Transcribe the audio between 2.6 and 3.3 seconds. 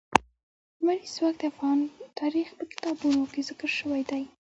کتابونو